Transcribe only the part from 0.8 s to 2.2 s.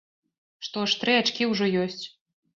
ж, тры ачкі ўжо ёсць.